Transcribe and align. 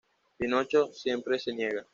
Pinocho 0.35 0.91
siempre 0.93 1.37
se 1.37 1.53
niega. 1.53 1.87